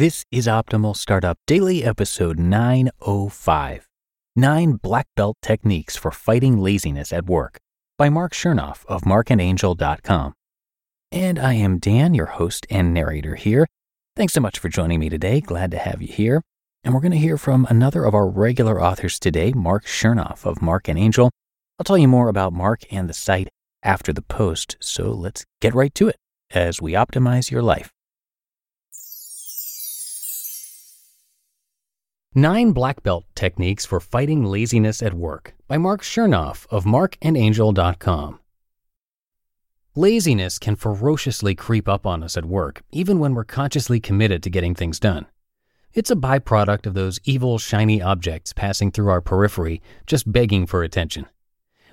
[0.00, 3.86] This is Optimal Startup Daily Episode 905
[4.34, 7.58] Nine Black Belt Techniques for Fighting Laziness at Work
[7.98, 10.32] by Marc Chernoff of marcandangel.com.
[11.12, 13.66] And I am Dan, your host and narrator here.
[14.16, 15.42] Thanks so much for joining me today.
[15.42, 16.40] Glad to have you here.
[16.82, 20.62] And we're going to hear from another of our regular authors today, Marc Chernoff of
[20.62, 21.30] Marc and Angel.
[21.78, 23.50] I'll tell you more about Marc and the site
[23.82, 26.16] after the post, so let's get right to it
[26.52, 27.90] as we optimize your life.
[32.36, 38.38] Nine Black Belt Techniques for Fighting Laziness at Work by Marc Chernoff of marcandangel.com.
[39.96, 44.48] Laziness can ferociously creep up on us at work, even when we're consciously committed to
[44.48, 45.26] getting things done.
[45.92, 50.84] It's a byproduct of those evil, shiny objects passing through our periphery, just begging for
[50.84, 51.26] attention.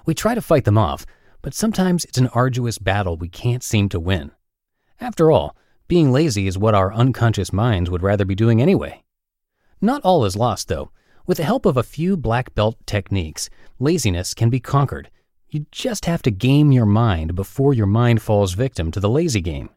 [0.05, 1.03] We try to fight them off,
[1.41, 4.29] but sometimes it's an arduous battle we can't seem to win.
[5.01, 9.03] After all, being lazy is what our unconscious minds would rather be doing anyway.
[9.79, 10.91] Not all is lost, though.
[11.25, 15.09] With the help of a few black belt techniques, laziness can be conquered.
[15.49, 19.41] You just have to game your mind before your mind falls victim to the lazy
[19.41, 19.69] game.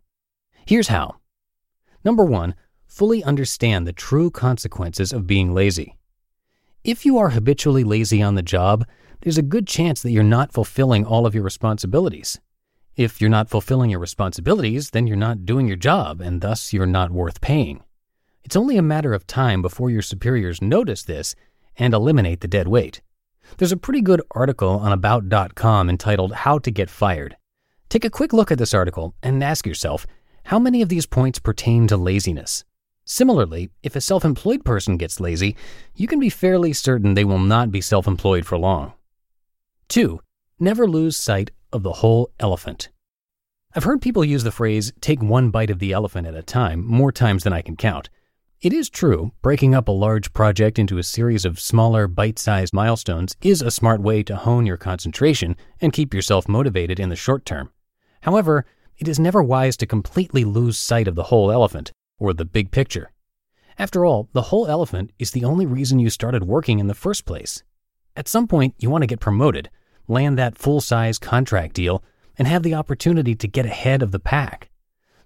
[0.65, 1.17] Here's how.
[2.05, 2.55] Number one,
[2.87, 5.97] fully understand the true consequences of being lazy.
[6.83, 8.87] If you are habitually lazy on the job,
[9.21, 12.41] there's a good chance that you're not fulfilling all of your responsibilities.
[12.97, 16.87] If you're not fulfilling your responsibilities, then you're not doing your job, and thus you're
[16.87, 17.83] not worth paying.
[18.45, 21.35] It's only a matter of time before your superiors notice this
[21.77, 23.01] and eliminate the dead weight.
[23.59, 27.37] There's a pretty good article on About.com entitled How to Get Fired.
[27.89, 30.07] Take a quick look at this article and ask yourself
[30.45, 32.65] how many of these points pertain to laziness?
[33.05, 35.57] Similarly, if a self employed person gets lazy,
[35.95, 38.93] you can be fairly certain they will not be self employed for long.
[39.89, 40.21] 2.
[40.59, 42.89] Never lose sight of the whole elephant.
[43.75, 46.85] I've heard people use the phrase, take one bite of the elephant at a time,
[46.85, 48.09] more times than I can count.
[48.63, 52.75] It is true, breaking up a large project into a series of smaller, bite sized
[52.75, 57.17] milestones is a smart way to hone your concentration and keep yourself motivated in the
[57.17, 57.71] short term.
[58.21, 58.67] However,
[58.99, 62.71] it is never wise to completely lose sight of the whole elephant, or the big
[62.71, 63.13] picture.
[63.79, 67.25] After all, the whole elephant is the only reason you started working in the first
[67.25, 67.63] place.
[68.15, 69.71] At some point, you want to get promoted,
[70.07, 72.05] land that full size contract deal,
[72.37, 74.69] and have the opportunity to get ahead of the pack.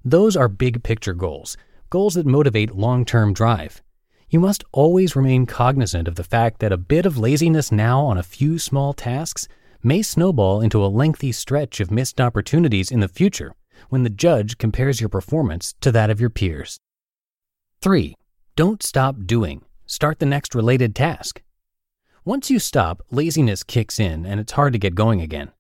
[0.05, 1.57] Those are big picture goals
[1.95, 3.81] goals that motivate long term drive.
[4.29, 8.19] You must always remain cognizant of the fact that a bit of laziness now on
[8.19, 9.47] a few small tasks
[9.81, 13.55] may snowball into a lengthy stretch of missed opportunities in the future
[13.91, 16.81] when the judge compares your performance to that of your peers.
[17.81, 18.17] 3.
[18.57, 19.65] Don't stop doing.
[19.87, 21.43] Start the next related task.
[22.25, 25.53] Once you stop, laziness kicks in and it's hard to get going again.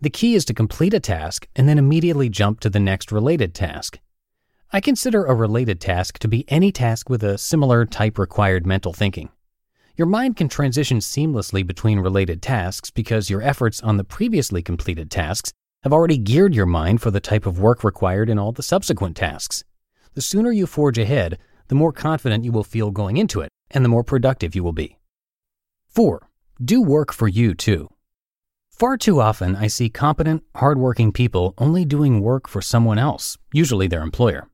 [0.00, 3.52] The key is to complete a task and then immediately jump to the next related
[3.52, 3.98] task.
[4.74, 8.94] I consider a related task to be any task with a similar type required mental
[8.94, 9.28] thinking.
[9.98, 15.10] Your mind can transition seamlessly between related tasks because your efforts on the previously completed
[15.10, 18.62] tasks have already geared your mind for the type of work required in all the
[18.62, 19.62] subsequent tasks.
[20.14, 21.38] The sooner you forge ahead,
[21.68, 24.72] the more confident you will feel going into it, and the more productive you will
[24.72, 24.96] be.
[25.88, 26.30] 4.
[26.64, 27.90] Do work for you too.
[28.70, 33.86] Far too often, I see competent, hardworking people only doing work for someone else, usually
[33.86, 34.48] their employer.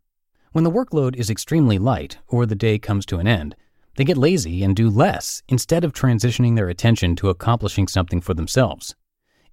[0.59, 3.55] When the workload is extremely light or the day comes to an end,
[3.95, 8.35] they get lazy and do less instead of transitioning their attention to accomplishing something for
[8.35, 8.97] themselves.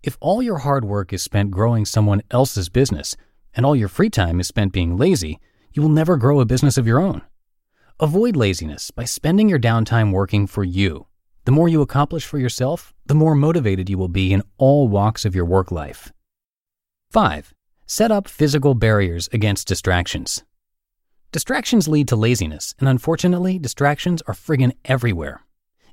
[0.02, 3.16] If all your hard work is spent growing someone else's business
[3.54, 5.40] and all your free time is spent being lazy,
[5.74, 7.22] you will never grow a business of your own.
[8.00, 11.06] Avoid laziness by spending your downtime working for you.
[11.44, 15.24] The more you accomplish for yourself, the more motivated you will be in all walks
[15.24, 16.12] of your work life.
[17.12, 17.54] 5.
[17.86, 20.44] Set up physical barriers against distractions.
[21.36, 25.42] Distractions lead to laziness, and unfortunately, distractions are friggin' everywhere.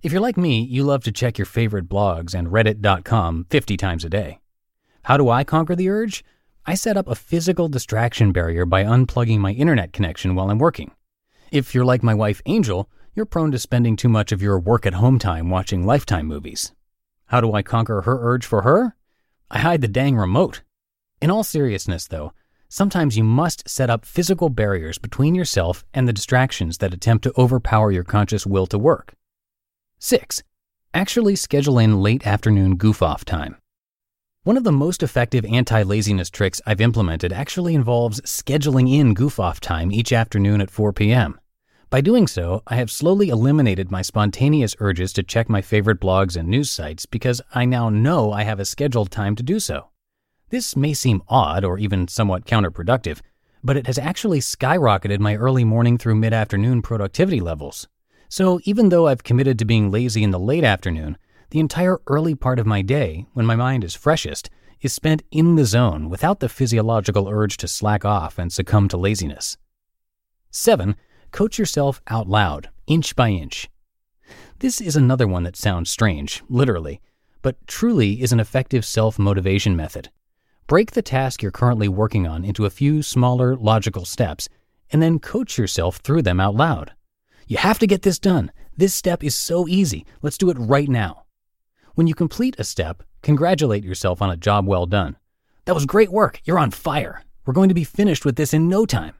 [0.00, 4.04] If you're like me, you love to check your favorite blogs and reddit.com 50 times
[4.04, 4.38] a day.
[5.02, 6.24] How do I conquer the urge?
[6.64, 10.92] I set up a physical distraction barrier by unplugging my internet connection while I'm working.
[11.50, 14.86] If you're like my wife Angel, you're prone to spending too much of your work
[14.86, 16.70] at home time watching Lifetime movies.
[17.26, 18.94] How do I conquer her urge for her?
[19.50, 20.62] I hide the dang remote.
[21.20, 22.32] In all seriousness, though,
[22.72, 27.32] sometimes you must set up physical barriers between yourself and the distractions that attempt to
[27.38, 29.12] overpower your conscious will to work.
[29.98, 30.42] 6.
[30.94, 33.56] Actually schedule in late afternoon goof off time.
[34.44, 39.38] One of the most effective anti laziness tricks I've implemented actually involves scheduling in goof
[39.38, 41.38] off time each afternoon at 4 p.m.
[41.90, 46.38] By doing so, I have slowly eliminated my spontaneous urges to check my favorite blogs
[46.38, 49.91] and news sites because I now know I have a scheduled time to do so.
[50.52, 53.22] This may seem odd or even somewhat counterproductive,
[53.64, 57.88] but it has actually skyrocketed my early morning through mid afternoon productivity levels.
[58.28, 61.16] So even though I've committed to being lazy in the late afternoon,
[61.52, 64.50] the entire early part of my day, when my mind is freshest,
[64.82, 68.98] is spent in the zone without the physiological urge to slack off and succumb to
[68.98, 69.56] laziness.
[70.50, 70.96] 7.
[71.30, 73.70] Coach yourself out loud, inch by inch.
[74.58, 77.00] This is another one that sounds strange, literally,
[77.40, 80.10] but truly is an effective self motivation method.
[80.66, 84.48] Break the task you're currently working on into a few smaller, logical steps,
[84.90, 86.92] and then coach yourself through them out loud.
[87.46, 88.52] You have to get this done.
[88.76, 90.06] This step is so easy.
[90.22, 91.24] Let's do it right now.
[91.94, 95.16] When you complete a step, congratulate yourself on a job well done.
[95.66, 96.40] That was great work.
[96.44, 97.22] You're on fire.
[97.44, 99.14] We're going to be finished with this in no time.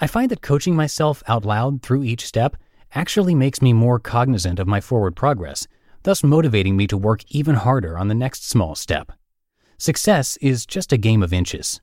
[0.00, 2.56] I find that coaching myself out loud through each step
[2.94, 5.66] actually makes me more cognizant of my forward progress,
[6.02, 9.12] thus motivating me to work even harder on the next small step.
[9.80, 11.80] Success is just a game of inches.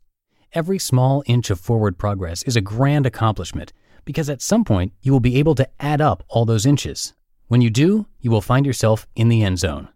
[0.53, 3.73] Every small inch of forward progress is a grand accomplishment
[4.05, 7.15] because at some point you will be able to add up all those inches.
[7.47, 9.89] When you do, you will find yourself in the end zone.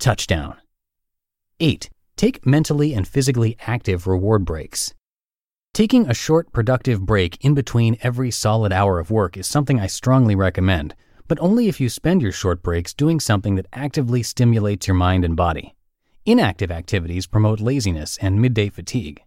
[0.00, 0.56] Touchdown.
[1.60, 1.88] 8.
[2.16, 4.92] Take mentally and physically active reward breaks.
[5.72, 9.86] Taking a short, productive break in between every solid hour of work is something I
[9.86, 10.96] strongly recommend,
[11.28, 15.24] but only if you spend your short breaks doing something that actively stimulates your mind
[15.24, 15.76] and body.
[16.26, 19.22] Inactive activities promote laziness and midday fatigue.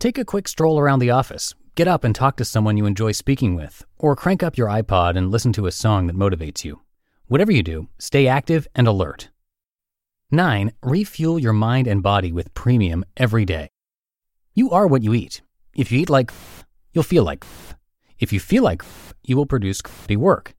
[0.00, 3.12] Take a quick stroll around the office, get up and talk to someone you enjoy
[3.12, 6.80] speaking with, or crank up your iPod and listen to a song that motivates you.
[7.28, 9.30] Whatever you do, stay active and alert.
[10.32, 10.72] 9.
[10.82, 13.68] Refuel your mind and body with premium every day.
[14.54, 15.40] You are what you eat.
[15.76, 16.32] If you eat like,
[16.92, 17.46] you'll feel like.
[18.18, 18.82] If you feel like,
[19.22, 20.54] you will produce work.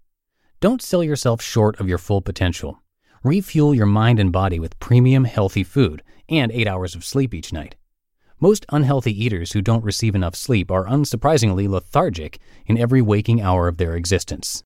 [0.61, 2.81] Don't sell yourself short of your full potential.
[3.25, 7.51] Refuel your mind and body with premium healthy food and 8 hours of sleep each
[7.51, 7.75] night.
[8.39, 12.37] Most unhealthy eaters who don't receive enough sleep are unsurprisingly lethargic
[12.67, 14.61] in every waking hour of their existence.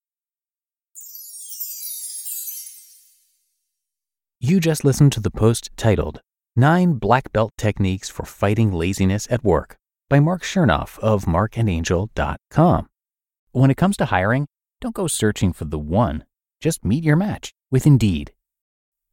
[4.42, 6.20] You just listened to the post titled
[6.54, 9.78] Nine Black Belt Techniques for Fighting Laziness at Work
[10.10, 12.90] by Marc Chernoff of marcandangel.com.
[13.54, 14.48] When it comes to hiring,
[14.82, 16.26] don't go searching for the one,
[16.60, 18.34] just meet your match with Indeed.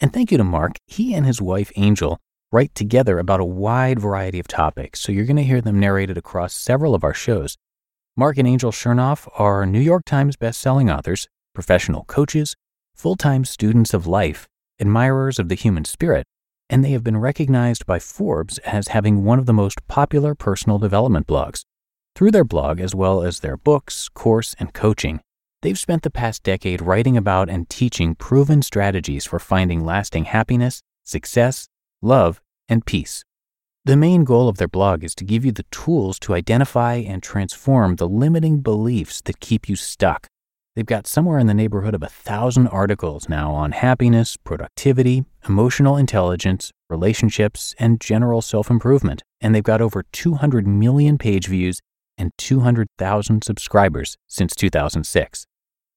[0.00, 0.76] And thank you to Marc.
[0.86, 2.18] He and his wife, Angel,
[2.52, 6.18] write together about a wide variety of topics, so you're going to hear them narrated
[6.18, 7.56] across several of our shows.
[8.16, 12.54] Marc and Angel Chernoff are New York Times bestselling authors, professional coaches,
[12.94, 14.46] full time students of life,
[14.78, 16.26] admirers of the human spirit,
[16.70, 20.78] and they have been recognized by Forbes as having one of the most popular personal
[20.78, 21.64] development blogs.
[22.14, 25.20] Through their blog, as well as their books, course, and coaching,
[25.64, 30.82] They've spent the past decade writing about and teaching proven strategies for finding lasting happiness,
[31.04, 31.68] success,
[32.02, 33.24] love, and peace.
[33.86, 37.22] The main goal of their blog is to give you the tools to identify and
[37.22, 40.26] transform the limiting beliefs that keep you stuck.
[40.76, 45.96] They've got somewhere in the neighborhood of a thousand articles now on happiness, productivity, emotional
[45.96, 49.22] intelligence, relationships, and general self improvement.
[49.40, 51.80] And they've got over 200 million page views
[52.18, 55.46] and 200,000 subscribers since 2006.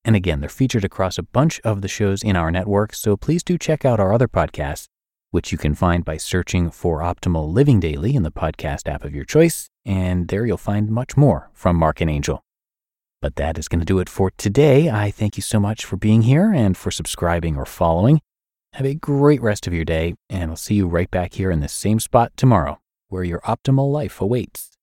[0.08, 3.44] And again, they're featured across a bunch of the shows in our network, so please
[3.44, 4.88] do check out our other podcasts,
[5.32, 9.14] which you can find by searching for Optimal Living Daily in the podcast app of
[9.14, 12.42] your choice, and there you'll find much more from Marc and Angel.
[13.22, 14.90] But that is going to do it for today.
[14.90, 18.22] I thank you so much for being here and for subscribing or following.
[18.76, 21.60] Have a great rest of your day, and I'll see you right back here in
[21.60, 24.77] the same spot tomorrow, where your optimal life awaits.